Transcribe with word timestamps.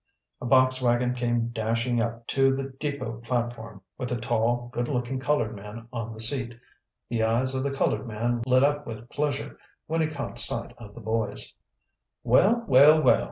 A 0.41 0.47
box 0.47 0.81
wagon 0.81 1.13
came 1.13 1.49
dashing 1.49 2.01
up 2.01 2.25
to 2.29 2.55
the 2.55 2.73
depot 2.79 3.19
platform, 3.23 3.83
with 3.99 4.11
a 4.11 4.19
tall, 4.19 4.71
good 4.73 4.87
looking 4.87 5.19
colored 5.19 5.55
man 5.55 5.87
on 5.93 6.11
the 6.11 6.19
seat. 6.19 6.57
The 7.09 7.21
eyes 7.23 7.53
of 7.53 7.61
the 7.61 7.69
colored 7.69 8.07
man 8.07 8.41
lit 8.47 8.63
up 8.63 8.87
with 8.87 9.09
pleasure 9.11 9.59
when 9.85 10.01
he 10.01 10.07
caught 10.07 10.39
sight 10.39 10.73
of 10.79 10.95
the 10.95 11.01
boys. 11.01 11.53
"Well! 12.23 12.63
well! 12.67 12.99
well!" 12.99 13.19